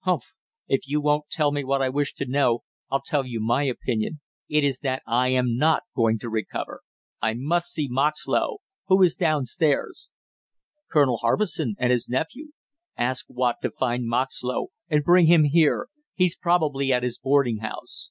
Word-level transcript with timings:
"Humph 0.00 0.34
if 0.66 0.86
you 0.86 1.00
won't 1.00 1.30
tell 1.30 1.50
me 1.50 1.64
what 1.64 1.80
I 1.80 1.88
wish 1.88 2.12
to 2.16 2.26
know, 2.28 2.62
I'll 2.90 3.00
tell 3.00 3.24
you 3.24 3.40
my 3.40 3.62
opinion; 3.62 4.20
it 4.46 4.62
is 4.62 4.80
that 4.80 5.02
I 5.06 5.28
am 5.28 5.56
not 5.56 5.84
going 5.96 6.18
to 6.18 6.28
recover. 6.28 6.82
I 7.22 7.32
must 7.32 7.70
see 7.70 7.88
Moxlow. 7.90 8.58
Who 8.88 9.02
is 9.02 9.14
down 9.14 9.46
stairs?" 9.46 10.10
"Colonel 10.92 11.16
Harbison 11.22 11.74
and 11.78 11.90
his 11.90 12.06
nephew." 12.06 12.48
"Ask 12.98 13.24
Watt 13.30 13.62
to 13.62 13.70
find 13.70 14.06
Moxlow 14.06 14.66
and 14.90 15.02
bring 15.02 15.24
him 15.26 15.44
here. 15.44 15.88
He's 16.12 16.36
probably 16.36 16.92
at 16.92 17.02
his 17.02 17.18
boarding 17.18 17.60
house." 17.60 18.10